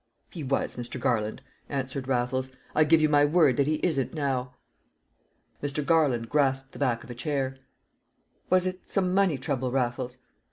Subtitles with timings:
[0.31, 0.99] "He was, Mr.
[0.99, 2.49] Garland," answered Raffles.
[2.73, 4.55] "I give you my word that he isn't now."
[5.61, 5.85] Mr.
[5.85, 7.59] Garland grasped the back of a chair.
[8.49, 10.17] "Was it some money trouble, Raffles?